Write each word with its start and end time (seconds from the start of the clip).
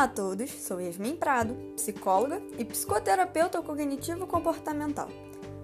Olá 0.00 0.06
a 0.06 0.14
todos, 0.14 0.50
sou 0.50 0.80
Yasmin 0.80 1.14
Prado, 1.14 1.54
psicóloga 1.76 2.40
e 2.56 2.64
psicoterapeuta 2.64 3.60
cognitivo 3.60 4.26
comportamental. 4.26 5.10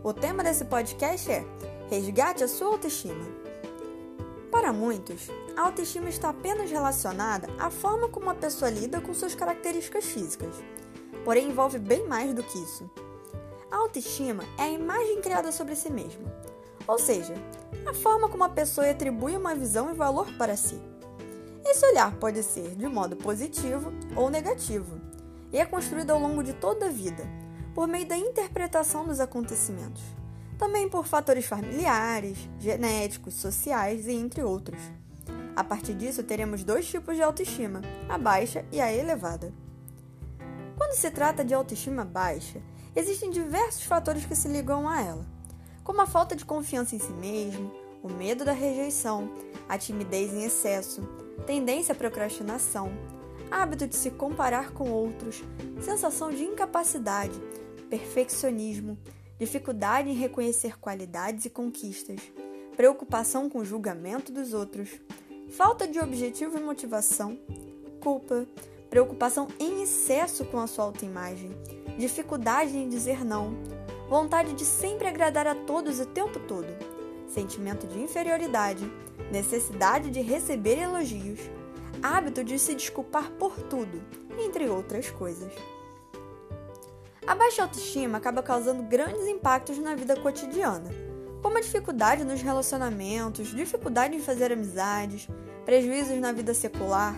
O 0.04 0.12
tema 0.12 0.44
desse 0.44 0.66
podcast 0.66 1.30
é 1.30 1.42
Resgate 1.88 2.44
a 2.44 2.48
sua 2.48 2.68
autoestima. 2.68 3.24
Para 4.52 4.74
muitos, 4.74 5.30
a 5.56 5.62
autoestima 5.62 6.10
está 6.10 6.28
apenas 6.28 6.70
relacionada 6.70 7.48
à 7.58 7.70
forma 7.70 8.10
como 8.10 8.28
a 8.28 8.34
pessoa 8.34 8.70
lida 8.70 9.00
com 9.00 9.14
suas 9.14 9.34
características 9.34 10.04
físicas. 10.04 10.54
Porém, 11.24 11.48
envolve 11.48 11.78
bem 11.78 12.06
mais 12.06 12.34
do 12.34 12.42
que 12.42 12.58
isso. 12.58 12.90
A 13.70 13.78
autoestima 13.78 14.44
é 14.58 14.64
a 14.64 14.68
imagem 14.68 15.18
criada 15.22 15.50
sobre 15.50 15.74
si 15.74 15.88
mesma, 15.88 16.30
ou 16.86 16.98
seja, 16.98 17.32
a 17.88 17.94
forma 17.94 18.28
como 18.28 18.44
a 18.44 18.50
pessoa 18.50 18.90
atribui 18.90 19.34
uma 19.34 19.54
visão 19.54 19.90
e 19.90 19.94
valor 19.94 20.30
para 20.36 20.58
si. 20.58 20.78
Esse 21.68 21.84
olhar 21.84 22.14
pode 22.14 22.44
ser 22.44 22.76
de 22.76 22.86
modo 22.86 23.16
positivo 23.16 23.92
ou 24.14 24.30
negativo, 24.30 25.00
e 25.52 25.58
é 25.58 25.66
construído 25.66 26.12
ao 26.12 26.20
longo 26.20 26.42
de 26.42 26.52
toda 26.52 26.86
a 26.86 26.90
vida, 26.90 27.28
por 27.74 27.88
meio 27.88 28.06
da 28.06 28.16
interpretação 28.16 29.04
dos 29.04 29.18
acontecimentos, 29.18 30.02
também 30.56 30.88
por 30.88 31.06
fatores 31.06 31.44
familiares, 31.44 32.38
genéticos, 32.60 33.34
sociais 33.34 34.06
e 34.06 34.12
entre 34.12 34.44
outros. 34.44 34.80
A 35.56 35.64
partir 35.64 35.94
disso, 35.94 36.22
teremos 36.22 36.62
dois 36.62 36.86
tipos 36.86 37.16
de 37.16 37.22
autoestima, 37.22 37.82
a 38.08 38.16
baixa 38.16 38.64
e 38.70 38.80
a 38.80 38.92
elevada. 38.92 39.52
Quando 40.78 40.92
se 40.92 41.10
trata 41.10 41.44
de 41.44 41.52
autoestima 41.52 42.04
baixa, 42.04 42.62
existem 42.94 43.28
diversos 43.28 43.82
fatores 43.82 44.24
que 44.24 44.36
se 44.36 44.46
ligam 44.46 44.88
a 44.88 45.02
ela, 45.02 45.26
como 45.82 46.00
a 46.00 46.06
falta 46.06 46.36
de 46.36 46.44
confiança 46.44 46.94
em 46.94 47.00
si 47.00 47.12
mesmo, 47.12 47.72
o 48.06 48.12
medo 48.12 48.44
da 48.44 48.52
rejeição, 48.52 49.28
a 49.68 49.76
timidez 49.76 50.32
em 50.32 50.44
excesso, 50.44 51.02
tendência 51.46 51.92
à 51.92 51.96
procrastinação, 51.96 52.92
hábito 53.50 53.86
de 53.86 53.96
se 53.96 54.10
comparar 54.10 54.72
com 54.72 54.90
outros, 54.90 55.42
sensação 55.80 56.30
de 56.30 56.44
incapacidade, 56.44 57.38
perfeccionismo, 57.90 58.96
dificuldade 59.38 60.08
em 60.08 60.14
reconhecer 60.14 60.78
qualidades 60.78 61.44
e 61.44 61.50
conquistas, 61.50 62.20
preocupação 62.76 63.48
com 63.48 63.58
o 63.58 63.64
julgamento 63.64 64.32
dos 64.32 64.54
outros, 64.54 64.88
falta 65.50 65.86
de 65.86 65.98
objetivo 65.98 66.58
e 66.58 66.62
motivação, 66.62 67.38
culpa, 68.00 68.46
preocupação 68.88 69.48
em 69.58 69.82
excesso 69.82 70.44
com 70.44 70.58
a 70.58 70.66
sua 70.66 70.84
autoimagem, 70.84 71.50
dificuldade 71.98 72.76
em 72.76 72.88
dizer 72.88 73.24
não, 73.24 73.54
vontade 74.08 74.52
de 74.52 74.64
sempre 74.64 75.08
agradar 75.08 75.46
a 75.46 75.54
todos 75.54 75.98
o 75.98 76.06
tempo 76.06 76.38
todo, 76.40 76.68
sentimento 77.28 77.86
de 77.86 78.00
inferioridade, 78.00 78.90
necessidade 79.30 80.10
de 80.10 80.20
receber 80.20 80.78
elogios, 80.78 81.40
hábito 82.02 82.44
de 82.44 82.58
se 82.58 82.74
desculpar 82.74 83.30
por 83.32 83.56
tudo, 83.62 84.02
entre 84.38 84.68
outras 84.68 85.10
coisas. 85.10 85.52
A 87.26 87.34
baixa 87.34 87.62
autoestima 87.62 88.18
acaba 88.18 88.42
causando 88.42 88.82
grandes 88.84 89.26
impactos 89.26 89.78
na 89.78 89.94
vida 89.94 90.14
cotidiana, 90.16 90.90
como 91.42 91.58
a 91.58 91.60
dificuldade 91.60 92.24
nos 92.24 92.40
relacionamentos, 92.40 93.48
dificuldade 93.48 94.16
em 94.16 94.20
fazer 94.20 94.52
amizades, 94.52 95.28
prejuízos 95.64 96.18
na 96.18 96.32
vida 96.32 96.54
secular, 96.54 97.14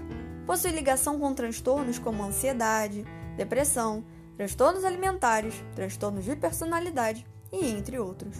possui 0.46 0.70
ligação 0.70 1.18
com 1.18 1.34
transtornos 1.34 1.98
como 1.98 2.22
ansiedade, 2.22 3.04
depressão, 3.36 4.04
transtornos 4.36 4.84
alimentares, 4.84 5.54
transtornos 5.74 6.24
de 6.24 6.34
personalidade 6.36 7.26
e 7.52 7.66
entre 7.66 7.98
outros. 7.98 8.36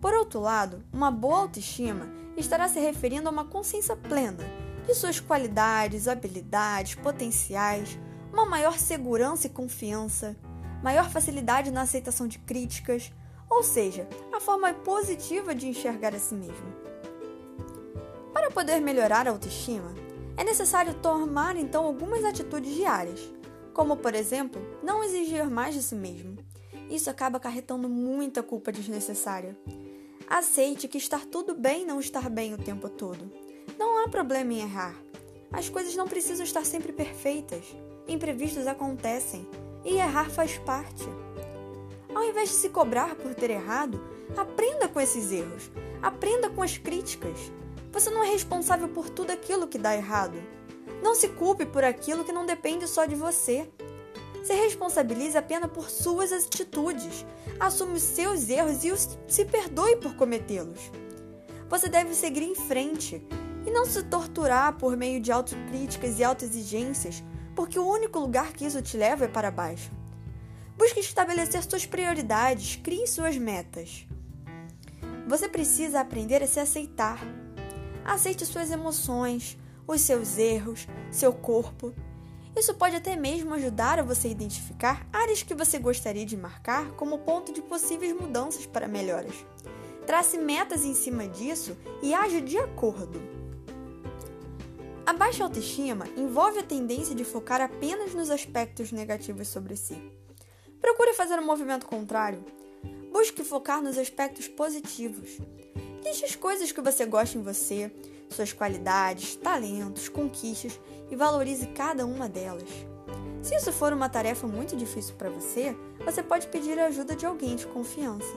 Por 0.00 0.12
outro 0.14 0.40
lado, 0.40 0.84
uma 0.92 1.10
boa 1.10 1.40
autoestima 1.40 2.06
estará 2.36 2.68
se 2.68 2.78
referindo 2.78 3.28
a 3.28 3.32
uma 3.32 3.44
consciência 3.44 3.96
plena 3.96 4.44
de 4.86 4.94
suas 4.94 5.18
qualidades, 5.18 6.06
habilidades, 6.06 6.94
potenciais, 6.94 7.98
uma 8.32 8.44
maior 8.44 8.78
segurança 8.78 9.46
e 9.46 9.50
confiança, 9.50 10.36
maior 10.82 11.10
facilidade 11.10 11.70
na 11.70 11.82
aceitação 11.82 12.28
de 12.28 12.38
críticas, 12.38 13.10
ou 13.48 13.62
seja, 13.62 14.06
a 14.32 14.38
forma 14.38 14.72
positiva 14.74 15.54
de 15.54 15.66
enxergar 15.66 16.14
a 16.14 16.18
si 16.18 16.34
mesmo. 16.34 16.74
Para 18.32 18.50
poder 18.50 18.80
melhorar 18.80 19.26
a 19.26 19.30
autoestima, 19.30 19.94
é 20.36 20.44
necessário 20.44 20.94
tomar 20.94 21.56
então 21.56 21.84
algumas 21.84 22.22
atitudes 22.24 22.74
diárias, 22.74 23.20
como 23.72 23.96
por 23.96 24.14
exemplo, 24.14 24.60
não 24.82 25.02
exigir 25.02 25.48
mais 25.48 25.74
de 25.74 25.82
si 25.82 25.94
mesmo. 25.94 26.36
Isso 26.90 27.10
acaba 27.10 27.38
acarretando 27.38 27.88
muita 27.88 28.42
culpa 28.42 28.70
desnecessária 28.70 29.56
Aceite 30.28 30.88
que 30.88 30.98
estar 30.98 31.24
tudo 31.24 31.54
bem 31.54 31.86
não 31.86 32.00
estar 32.00 32.28
bem 32.28 32.52
o 32.52 32.58
tempo 32.58 32.88
todo. 32.88 33.30
Não 33.78 34.04
há 34.04 34.08
problema 34.08 34.52
em 34.52 34.60
errar. 34.60 34.96
As 35.52 35.68
coisas 35.68 35.94
não 35.94 36.08
precisam 36.08 36.44
estar 36.44 36.66
sempre 36.66 36.92
perfeitas. 36.92 37.64
Imprevistos 38.08 38.66
acontecem 38.66 39.48
e 39.84 39.94
errar 39.94 40.28
faz 40.28 40.58
parte. 40.58 41.04
Ao 42.12 42.24
invés 42.24 42.48
de 42.48 42.56
se 42.56 42.68
cobrar 42.70 43.14
por 43.14 43.36
ter 43.36 43.50
errado, 43.50 44.02
aprenda 44.36 44.88
com 44.88 45.00
esses 45.00 45.30
erros. 45.30 45.70
Aprenda 46.02 46.50
com 46.50 46.60
as 46.60 46.76
críticas. 46.76 47.52
Você 47.92 48.10
não 48.10 48.24
é 48.24 48.28
responsável 48.28 48.88
por 48.88 49.08
tudo 49.08 49.30
aquilo 49.30 49.68
que 49.68 49.78
dá 49.78 49.94
errado. 49.94 50.42
Não 51.04 51.14
se 51.14 51.28
culpe 51.28 51.64
por 51.64 51.84
aquilo 51.84 52.24
que 52.24 52.32
não 52.32 52.44
depende 52.44 52.88
só 52.88 53.04
de 53.04 53.14
você. 53.14 53.70
Se 54.46 54.54
responsabilize 54.54 55.36
apenas 55.36 55.68
por 55.72 55.90
suas 55.90 56.30
atitudes, 56.30 57.26
assume 57.58 57.94
os 57.94 58.02
seus 58.02 58.48
erros 58.48 58.84
e 58.84 58.92
os, 58.92 59.18
se 59.26 59.44
perdoe 59.44 59.96
por 59.96 60.14
cometê-los. 60.14 60.92
Você 61.68 61.88
deve 61.88 62.14
seguir 62.14 62.44
em 62.44 62.54
frente 62.54 63.26
e 63.66 63.72
não 63.72 63.84
se 63.84 64.04
torturar 64.04 64.74
por 64.74 64.96
meio 64.96 65.20
de 65.20 65.32
autocríticas 65.32 66.20
e 66.20 66.22
autoexigências, 66.22 67.24
porque 67.56 67.76
o 67.76 67.90
único 67.90 68.20
lugar 68.20 68.52
que 68.52 68.64
isso 68.64 68.80
te 68.80 68.96
leva 68.96 69.24
é 69.24 69.28
para 69.28 69.50
baixo. 69.50 69.90
Busque 70.78 71.00
estabelecer 71.00 71.64
suas 71.64 71.84
prioridades, 71.84 72.76
crie 72.76 73.04
suas 73.08 73.36
metas. 73.36 74.06
Você 75.26 75.48
precisa 75.48 75.98
aprender 75.98 76.40
a 76.40 76.46
se 76.46 76.60
aceitar. 76.60 77.18
Aceite 78.04 78.46
suas 78.46 78.70
emoções, 78.70 79.58
os 79.88 80.02
seus 80.02 80.38
erros, 80.38 80.86
seu 81.10 81.32
corpo 81.32 81.92
isso 82.56 82.74
pode 82.74 82.96
até 82.96 83.14
mesmo 83.16 83.54
ajudar 83.54 83.98
a 83.98 84.02
você 84.02 84.28
identificar 84.28 85.06
áreas 85.12 85.42
que 85.42 85.54
você 85.54 85.78
gostaria 85.78 86.24
de 86.24 86.36
marcar 86.36 86.90
como 86.92 87.18
ponto 87.18 87.52
de 87.52 87.60
possíveis 87.60 88.12
mudanças 88.14 88.64
para 88.64 88.88
melhoras. 88.88 89.34
Trace 90.06 90.38
metas 90.38 90.84
em 90.84 90.94
cima 90.94 91.28
disso 91.28 91.76
e 92.02 92.14
age 92.14 92.40
de 92.40 92.56
acordo. 92.56 93.20
A 95.04 95.12
baixa 95.12 95.44
autoestima 95.44 96.08
envolve 96.16 96.58
a 96.60 96.62
tendência 96.62 97.14
de 97.14 97.24
focar 97.24 97.60
apenas 97.60 98.14
nos 98.14 98.30
aspectos 98.30 98.90
negativos 98.90 99.48
sobre 99.48 99.76
si. 99.76 99.96
Procure 100.80 101.12
fazer 101.12 101.38
um 101.38 101.44
movimento 101.44 101.86
contrário. 101.86 102.44
Busque 103.12 103.44
focar 103.44 103.82
nos 103.82 103.98
aspectos 103.98 104.48
positivos. 104.48 105.38
Liste 106.02 106.24
as 106.24 106.36
coisas 106.36 106.72
que 106.72 106.80
você 106.80 107.04
gosta 107.04 107.36
em 107.36 107.42
você, 107.42 107.90
suas 108.28 108.52
qualidades, 108.52 109.36
talentos, 109.36 110.08
conquistas 110.08 110.80
e 111.10 111.16
valorize 111.16 111.66
cada 111.68 112.04
uma 112.04 112.28
delas. 112.28 112.68
Se 113.42 113.54
isso 113.54 113.72
for 113.72 113.92
uma 113.92 114.08
tarefa 114.08 114.46
muito 114.46 114.76
difícil 114.76 115.14
para 115.16 115.30
você, 115.30 115.76
você 116.04 116.22
pode 116.22 116.48
pedir 116.48 116.78
a 116.78 116.86
ajuda 116.86 117.14
de 117.14 117.24
alguém 117.24 117.54
de 117.54 117.66
confiança. 117.66 118.34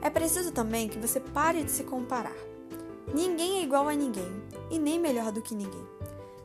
É 0.00 0.10
preciso 0.10 0.50
também 0.50 0.88
que 0.88 0.98
você 0.98 1.20
pare 1.20 1.62
de 1.62 1.70
se 1.70 1.84
comparar. 1.84 2.34
Ninguém 3.14 3.58
é 3.58 3.62
igual 3.62 3.88
a 3.88 3.94
ninguém 3.94 4.42
e 4.70 4.78
nem 4.78 4.98
melhor 4.98 5.30
do 5.30 5.40
que 5.40 5.54
ninguém. 5.54 5.86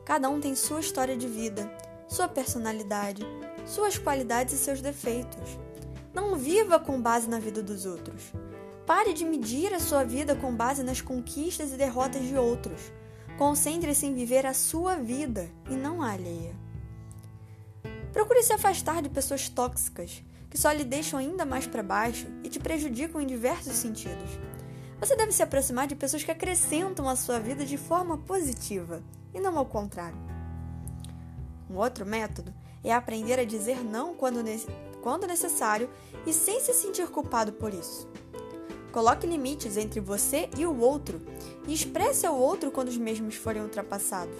Cada 0.06 0.30
um 0.30 0.40
tem 0.40 0.54
sua 0.56 0.80
história 0.80 1.18
de 1.18 1.28
vida, 1.28 1.70
sua 2.08 2.28
personalidade, 2.28 3.26
suas 3.66 3.98
qualidades 3.98 4.54
e 4.54 4.58
seus 4.58 4.82
defeitos. 4.82 5.58
Não 6.14 6.36
viva 6.36 6.80
com 6.80 7.02
base 7.02 7.28
na 7.28 7.40
vida 7.40 7.64
dos 7.64 7.86
outros. 7.86 8.32
Pare 8.88 9.12
de 9.12 9.26
medir 9.26 9.74
a 9.74 9.82
sua 9.82 10.06
vida 10.06 10.34
com 10.34 10.56
base 10.56 10.82
nas 10.82 11.02
conquistas 11.02 11.74
e 11.74 11.76
derrotas 11.76 12.26
de 12.26 12.38
outros. 12.38 12.80
Concentre-se 13.38 14.06
em 14.06 14.14
viver 14.14 14.46
a 14.46 14.54
sua 14.54 14.96
vida 14.96 15.52
e 15.70 15.76
não 15.76 16.02
a 16.02 16.14
alheia. 16.14 16.56
Procure 18.14 18.42
se 18.42 18.54
afastar 18.54 19.02
de 19.02 19.10
pessoas 19.10 19.50
tóxicas 19.50 20.24
que 20.50 20.58
só 20.58 20.72
lhe 20.72 20.86
deixam 20.86 21.20
ainda 21.20 21.46
mais 21.46 21.68
para 21.68 21.84
baixo 21.84 22.28
e 22.46 22.50
te 22.50 22.62
prejudicam 22.62 23.20
em 23.20 23.28
diversos 23.28 23.74
sentidos. 23.74 24.30
Você 25.02 25.18
deve 25.18 25.34
se 25.34 25.44
aproximar 25.44 25.86
de 25.86 25.94
pessoas 25.94 26.24
que 26.24 26.32
acrescentam 26.32 27.10
a 27.10 27.18
sua 27.18 27.42
vida 27.42 27.66
de 27.66 27.78
forma 27.78 28.18
positiva 28.18 29.04
e 29.34 29.40
não 29.42 29.58
ao 29.58 29.66
contrário. 29.66 30.18
Um 31.70 31.76
outro 31.76 32.06
método 32.06 32.54
é 32.86 32.94
aprender 32.94 33.38
a 33.38 33.44
dizer 33.44 33.84
não 33.84 34.16
quando, 34.16 34.42
quando 35.02 35.28
necessário 35.28 35.90
e 36.26 36.32
sem 36.32 36.62
se 36.62 36.74
sentir 36.74 37.10
culpado 37.10 37.52
por 37.52 37.74
isso. 37.74 38.08
Coloque 38.92 39.28
limites 39.28 39.78
entre 39.78 40.00
você 40.00 40.50
e 40.58 40.66
o 40.66 40.80
outro 40.80 41.22
e 41.68 41.74
expresse 41.74 42.26
ao 42.26 42.38
outro 42.38 42.72
quando 42.72 42.88
os 42.88 42.98
mesmos 42.98 43.36
forem 43.36 43.62
ultrapassados. 43.62 44.38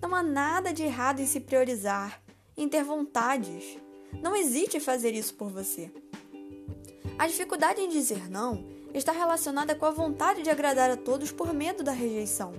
Não 0.00 0.14
há 0.14 0.22
nada 0.22 0.72
de 0.72 0.82
errado 0.82 1.20
em 1.20 1.26
se 1.26 1.40
priorizar, 1.40 2.22
em 2.56 2.68
ter 2.68 2.82
vontades. 2.82 3.78
Não 4.22 4.34
hesite 4.34 4.76
em 4.76 4.80
fazer 4.80 5.14
isso 5.14 5.34
por 5.34 5.48
você. 5.48 5.90
A 7.18 7.26
dificuldade 7.26 7.80
em 7.80 7.88
dizer 7.88 8.30
não 8.30 8.64
está 8.94 9.12
relacionada 9.12 9.74
com 9.74 9.84
a 9.84 9.90
vontade 9.90 10.42
de 10.42 10.50
agradar 10.50 10.90
a 10.90 10.96
todos 10.96 11.30
por 11.30 11.52
medo 11.52 11.82
da 11.82 11.92
rejeição. 11.92 12.52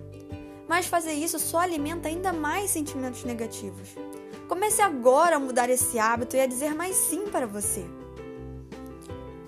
mas 0.70 0.86
fazer 0.86 1.14
isso 1.14 1.40
só 1.40 1.58
alimenta 1.58 2.08
ainda 2.08 2.32
mais 2.32 2.70
sentimentos 2.70 3.24
negativos. 3.24 3.90
Comece 4.48 4.84
agora 4.84 5.38
a 5.38 5.40
mudar 5.40 5.68
esse 5.68 5.98
hábito 5.98 6.36
e 6.36 6.40
a 6.40 6.46
dizer 6.46 6.76
mais 6.76 6.96
sim 6.96 7.26
para 7.26 7.48
você. 7.48 7.84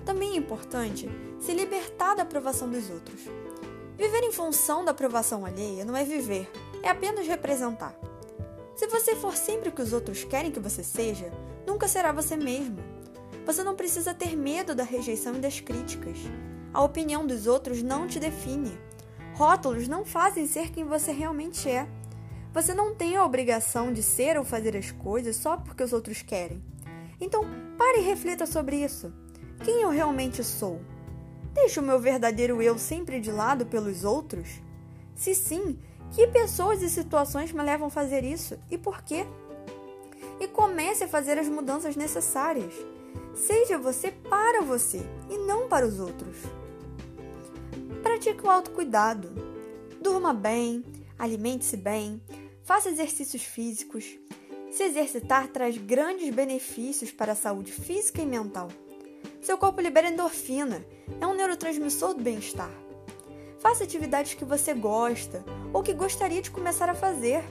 Também 0.06 0.34
é 0.34 0.38
importante 0.38 1.10
se 1.40 1.54
libertar 1.54 2.16
da 2.16 2.24
aprovação 2.24 2.70
dos 2.70 2.90
outros. 2.90 3.22
Viver 3.98 4.24
em 4.24 4.32
função 4.32 4.84
da 4.84 4.92
aprovação 4.92 5.46
alheia 5.46 5.86
não 5.86 5.96
é 5.96 6.04
viver, 6.04 6.50
é 6.82 6.90
apenas 6.90 7.28
representar. 7.28 7.96
Se 8.76 8.88
você 8.88 9.16
for 9.16 9.36
sempre 9.36 9.70
o 9.70 9.72
que 9.72 9.82
os 9.82 9.94
outros 9.94 10.24
querem 10.24 10.52
que 10.52 10.60
você 10.60 10.84
seja, 10.84 11.32
nunca 11.68 11.88
será 11.88 12.12
você 12.12 12.36
mesmo. 12.36 12.78
Você 13.46 13.64
não 13.64 13.76
precisa 13.76 14.14
ter 14.14 14.36
medo 14.36 14.74
da 14.74 14.84
rejeição 14.84 15.36
e 15.36 15.40
das 15.40 15.60
críticas. 15.60 16.18
A 16.74 16.82
opinião 16.82 17.28
dos 17.28 17.48
outros 17.48 17.84
não 17.84 18.08
te 18.08 18.20
define. 18.20 18.78
Rótulos 19.36 19.88
não 19.88 20.06
fazem 20.06 20.48
ser 20.48 20.72
quem 20.72 20.84
você 20.84 21.12
realmente 21.12 21.70
é. 21.70 21.88
Você 22.54 22.74
não 22.74 22.96
tem 22.96 23.16
a 23.16 23.24
obrigação 23.24 23.94
de 23.94 24.02
ser 24.02 24.38
ou 24.38 24.44
fazer 24.44 24.76
as 24.76 24.92
coisas 24.92 25.36
só 25.36 25.58
porque 25.58 25.84
os 25.84 25.94
outros 25.94 26.22
querem. 26.22 26.64
Então, 27.20 27.44
pare 27.78 28.00
e 28.00 28.04
reflita 28.04 28.46
sobre 28.46 28.78
isso. 28.78 29.14
Quem 29.64 29.84
eu 29.84 29.90
realmente 29.90 30.44
sou? 30.44 30.82
Deixo 31.54 31.82
o 31.82 31.84
meu 31.84 32.00
verdadeiro 32.00 32.64
eu 32.64 32.80
sempre 32.80 33.20
de 33.20 33.32
lado 33.32 33.64
pelos 33.64 34.04
outros? 34.04 34.50
Se 35.14 35.36
sim, 35.36 35.78
que 36.12 36.26
pessoas 36.28 36.82
e 36.82 36.90
situações 36.90 37.52
me 37.52 37.62
levam 37.62 37.88
a 37.88 37.92
fazer 37.92 38.24
isso 38.24 38.58
e 38.72 38.78
por 38.78 39.04
quê? 39.04 39.24
E 40.40 40.48
comece 40.48 41.04
a 41.04 41.08
fazer 41.08 41.38
as 41.38 41.48
mudanças 41.48 41.96
necessárias. 41.96 42.74
Seja 43.36 43.78
você 43.78 44.10
para 44.12 44.64
você 44.64 45.06
e 45.30 45.38
não 45.38 45.70
para 45.70 45.86
os 45.86 46.00
outros. 46.00 46.38
Pratique 48.02 48.44
o 48.44 48.50
autocuidado. 48.50 49.30
Durma 50.02 50.34
bem, 50.34 50.84
alimente-se 51.20 51.78
bem, 51.78 52.20
faça 52.64 52.90
exercícios 52.90 53.44
físicos. 53.44 54.06
Se 54.72 54.84
exercitar 54.84 55.50
traz 55.50 55.78
grandes 55.78 56.34
benefícios 56.34 57.12
para 57.12 57.34
a 57.34 57.36
saúde 57.36 57.72
física 57.72 58.24
e 58.24 58.26
mental. 58.26 58.70
Seu 59.42 59.58
corpo 59.58 59.82
libera 59.82 60.08
endorfina, 60.08 60.86
é 61.20 61.26
um 61.26 61.34
neurotransmissor 61.34 62.14
do 62.14 62.22
bem-estar. 62.22 62.70
Faça 63.60 63.84
atividades 63.84 64.36
que 64.36 64.46
você 64.46 64.72
gosta 64.72 65.44
ou 65.74 65.82
que 65.82 65.96
gostaria 65.96 66.44
de 66.44 66.52
começar 66.52 66.90
a 66.90 66.94
fazer, 66.94 67.44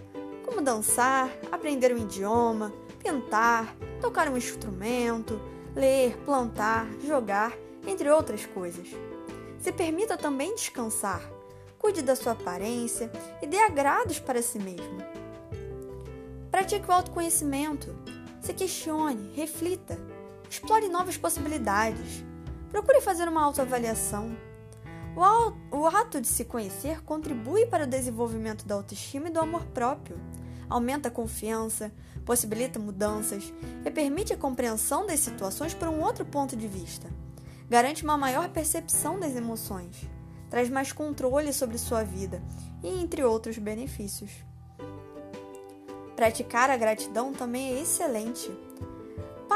como 0.44 0.60
dançar, 0.60 1.28
aprender 1.50 1.92
um 1.92 1.98
idioma, 1.98 2.72
pintar, 3.02 3.74
tocar 4.00 4.28
um 4.28 4.36
instrumento, 4.36 5.40
ler, 5.74 6.16
plantar, 6.18 6.86
jogar, 7.04 7.58
entre 7.84 8.08
outras 8.08 8.46
coisas. 8.46 8.86
Se 9.58 9.72
permita 9.72 10.16
também 10.16 10.54
descansar. 10.54 11.28
Cuide 11.76 12.02
da 12.02 12.14
sua 12.14 12.32
aparência 12.32 13.10
e 13.42 13.48
dê 13.48 13.58
agrados 13.58 14.20
para 14.20 14.42
si 14.42 14.60
mesmo. 14.60 14.98
Pratique 16.52 16.88
o 16.88 16.92
autoconhecimento. 16.92 17.92
Se 18.40 18.54
questione, 18.54 19.32
reflita 19.34 19.98
Explore 20.50 20.88
novas 20.88 21.16
possibilidades. 21.16 22.24
Procure 22.70 23.00
fazer 23.00 23.28
uma 23.28 23.40
autoavaliação. 23.40 24.36
O 25.70 25.86
ato 25.86 26.20
de 26.20 26.26
se 26.26 26.44
conhecer 26.44 27.02
contribui 27.04 27.66
para 27.66 27.84
o 27.84 27.86
desenvolvimento 27.86 28.66
da 28.66 28.74
autoestima 28.74 29.28
e 29.28 29.30
do 29.30 29.38
amor 29.38 29.64
próprio. 29.66 30.18
Aumenta 30.68 31.06
a 31.06 31.10
confiança, 31.10 31.92
possibilita 32.24 32.80
mudanças 32.80 33.54
e 33.84 33.90
permite 33.92 34.32
a 34.32 34.36
compreensão 34.36 35.06
das 35.06 35.20
situações 35.20 35.72
por 35.72 35.86
um 35.86 36.02
outro 36.02 36.24
ponto 36.24 36.56
de 36.56 36.66
vista. 36.66 37.08
Garante 37.68 38.02
uma 38.02 38.18
maior 38.18 38.48
percepção 38.48 39.20
das 39.20 39.36
emoções. 39.36 39.96
Traz 40.48 40.68
mais 40.68 40.90
controle 40.90 41.52
sobre 41.52 41.78
sua 41.78 42.02
vida 42.02 42.42
e 42.82 42.88
entre 42.88 43.22
outros 43.22 43.56
benefícios. 43.56 44.32
Praticar 46.16 46.70
a 46.70 46.76
gratidão 46.76 47.32
também 47.32 47.74
é 47.74 47.80
excelente. 47.80 48.50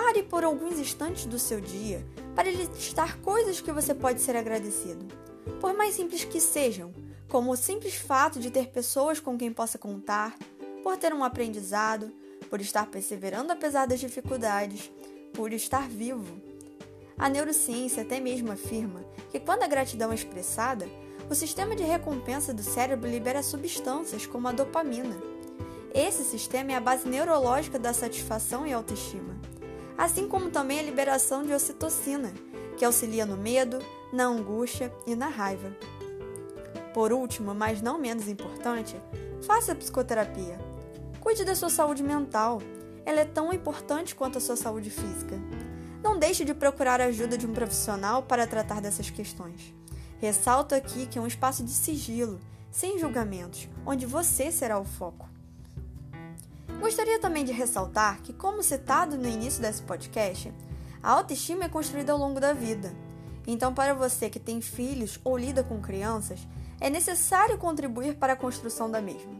Pare 0.04 0.22
por 0.22 0.44
alguns 0.44 0.78
instantes 0.78 1.24
do 1.24 1.38
seu 1.38 1.62
dia 1.62 2.06
para 2.36 2.50
listar 2.50 3.18
coisas 3.20 3.62
que 3.62 3.72
você 3.72 3.94
pode 3.94 4.20
ser 4.20 4.36
agradecido. 4.36 5.06
Por 5.62 5.74
mais 5.74 5.94
simples 5.94 6.24
que 6.24 6.42
sejam, 6.42 6.92
como 7.26 7.50
o 7.50 7.56
simples 7.56 7.94
fato 7.94 8.38
de 8.38 8.50
ter 8.50 8.68
pessoas 8.68 9.18
com 9.18 9.38
quem 9.38 9.50
possa 9.50 9.78
contar, 9.78 10.36
por 10.82 10.98
ter 10.98 11.14
um 11.14 11.24
aprendizado, 11.24 12.12
por 12.50 12.60
estar 12.60 12.84
perseverando 12.88 13.50
apesar 13.50 13.86
das 13.86 13.98
dificuldades, 13.98 14.92
por 15.32 15.54
estar 15.54 15.88
vivo. 15.88 16.36
A 17.16 17.30
neurociência 17.30 18.02
até 18.02 18.20
mesmo 18.20 18.52
afirma 18.52 19.02
que 19.30 19.40
quando 19.40 19.62
a 19.62 19.68
gratidão 19.68 20.12
é 20.12 20.14
expressada, 20.14 20.86
o 21.30 21.34
sistema 21.34 21.74
de 21.74 21.82
recompensa 21.82 22.52
do 22.52 22.62
cérebro 22.62 23.08
libera 23.08 23.42
substâncias 23.42 24.26
como 24.26 24.48
a 24.48 24.52
dopamina. 24.52 25.16
Esse 25.94 26.24
sistema 26.24 26.72
é 26.72 26.74
a 26.74 26.80
base 26.80 27.08
neurológica 27.08 27.78
da 27.78 27.94
satisfação 27.94 28.66
e 28.66 28.72
autoestima 28.74 29.34
assim 29.96 30.28
como 30.28 30.50
também 30.50 30.80
a 30.80 30.82
liberação 30.82 31.44
de 31.44 31.52
ocitocina, 31.52 32.32
que 32.76 32.84
auxilia 32.84 33.24
no 33.24 33.36
medo, 33.36 33.78
na 34.12 34.24
angústia 34.24 34.92
e 35.06 35.14
na 35.14 35.28
raiva. 35.28 35.74
Por 36.92 37.12
último, 37.12 37.54
mas 37.54 37.82
não 37.82 37.98
menos 37.98 38.28
importante, 38.28 38.96
faça 39.46 39.74
psicoterapia. 39.74 40.58
Cuide 41.20 41.44
da 41.44 41.54
sua 41.54 41.70
saúde 41.70 42.02
mental. 42.02 42.60
Ela 43.04 43.20
é 43.20 43.24
tão 43.24 43.52
importante 43.52 44.14
quanto 44.14 44.38
a 44.38 44.40
sua 44.40 44.56
saúde 44.56 44.90
física. 44.90 45.36
Não 46.02 46.18
deixe 46.18 46.44
de 46.44 46.54
procurar 46.54 47.00
a 47.00 47.06
ajuda 47.06 47.36
de 47.36 47.46
um 47.46 47.52
profissional 47.52 48.22
para 48.22 48.46
tratar 48.46 48.80
dessas 48.80 49.10
questões. 49.10 49.74
Ressalto 50.20 50.74
aqui 50.74 51.06
que 51.06 51.18
é 51.18 51.22
um 51.22 51.26
espaço 51.26 51.64
de 51.64 51.70
sigilo, 51.70 52.40
sem 52.70 52.98
julgamentos, 52.98 53.68
onde 53.86 54.06
você 54.06 54.52
será 54.52 54.78
o 54.78 54.84
foco. 54.84 55.33
Gostaria 56.84 57.18
também 57.18 57.46
de 57.46 57.50
ressaltar 57.50 58.20
que, 58.20 58.30
como 58.30 58.62
citado 58.62 59.16
no 59.16 59.26
início 59.26 59.62
desse 59.62 59.80
podcast, 59.80 60.52
a 61.02 61.12
autoestima 61.12 61.64
é 61.64 61.68
construída 61.68 62.12
ao 62.12 62.18
longo 62.18 62.38
da 62.38 62.52
vida. 62.52 62.94
Então, 63.46 63.72
para 63.72 63.94
você 63.94 64.28
que 64.28 64.38
tem 64.38 64.60
filhos 64.60 65.18
ou 65.24 65.34
lida 65.34 65.64
com 65.64 65.80
crianças, 65.80 66.46
é 66.78 66.90
necessário 66.90 67.56
contribuir 67.56 68.16
para 68.16 68.34
a 68.34 68.36
construção 68.36 68.90
da 68.90 69.00
mesma. 69.00 69.32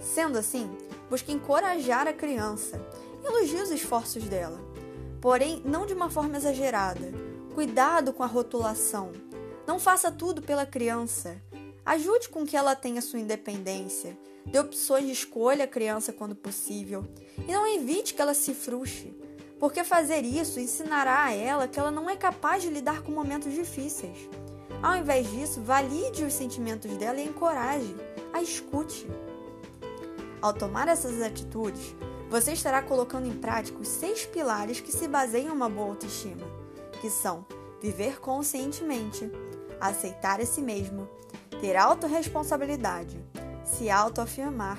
Sendo 0.00 0.38
assim, 0.38 0.74
busque 1.10 1.30
encorajar 1.30 2.08
a 2.08 2.14
criança, 2.14 2.80
elogie 3.22 3.60
os 3.60 3.70
esforços 3.70 4.24
dela, 4.24 4.58
porém 5.20 5.60
não 5.66 5.84
de 5.84 5.92
uma 5.92 6.08
forma 6.08 6.38
exagerada. 6.38 7.12
Cuidado 7.54 8.10
com 8.14 8.22
a 8.22 8.26
rotulação. 8.26 9.12
Não 9.66 9.78
faça 9.78 10.10
tudo 10.10 10.40
pela 10.40 10.64
criança. 10.64 11.42
Ajude 11.84 12.28
com 12.28 12.46
que 12.46 12.56
ela 12.56 12.74
tenha 12.74 13.00
sua 13.00 13.18
independência 13.18 14.16
Dê 14.46 14.58
opções 14.58 15.06
de 15.06 15.12
escolha 15.12 15.64
à 15.64 15.68
criança 15.68 16.12
quando 16.12 16.34
possível 16.34 17.04
e 17.46 17.52
não 17.52 17.66
evite 17.66 18.14
que 18.14 18.22
ela 18.22 18.34
se 18.34 18.54
frustre, 18.54 19.16
porque 19.58 19.84
fazer 19.84 20.24
isso 20.24 20.58
ensinará 20.58 21.24
a 21.24 21.32
ela 21.32 21.68
que 21.68 21.78
ela 21.78 21.90
não 21.90 22.08
é 22.08 22.16
capaz 22.16 22.62
de 22.62 22.70
lidar 22.70 23.02
com 23.02 23.12
momentos 23.12 23.52
difíceis. 23.52 24.28
Ao 24.82 24.96
invés 24.96 25.30
disso, 25.30 25.60
valide 25.60 26.24
os 26.24 26.32
sentimentos 26.32 26.90
dela 26.96 27.20
e 27.20 27.28
encoraje, 27.28 27.94
a 28.32 28.42
escute. 28.42 29.06
Ao 30.40 30.54
tomar 30.54 30.88
essas 30.88 31.20
atitudes, 31.20 31.94
você 32.30 32.52
estará 32.52 32.80
colocando 32.80 33.26
em 33.26 33.36
prática 33.36 33.78
os 33.78 33.88
seis 33.88 34.24
pilares 34.24 34.80
que 34.80 34.90
se 34.90 35.06
baseiam 35.06 35.48
em 35.48 35.56
uma 35.56 35.68
boa 35.68 35.90
autoestima, 35.90 36.46
que 37.00 37.10
são 37.10 37.44
viver 37.80 38.20
conscientemente, 38.20 39.30
aceitar 39.80 40.40
a 40.40 40.46
si 40.46 40.62
mesmo, 40.62 41.08
ter 41.60 41.76
autorresponsabilidade, 41.76 43.22
se 43.64 43.90
autoafirmar, 43.90 44.78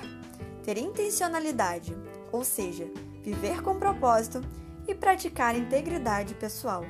ter 0.64 0.76
intencionalidade, 0.76 1.96
ou 2.30 2.44
seja, 2.44 2.90
viver 3.22 3.62
com 3.62 3.78
propósito 3.78 4.42
e 4.86 4.94
praticar 4.94 5.56
integridade 5.56 6.34
pessoal. 6.34 6.84